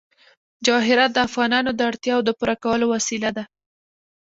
جواهرات 0.65 1.11
د 1.13 1.17
افغانانو 1.27 1.69
د 1.75 1.79
اړتیاوو 1.89 2.25
د 2.27 2.29
پوره 2.39 2.55
کولو 2.63 2.85
وسیله 2.95 3.29
ده. 3.37 3.43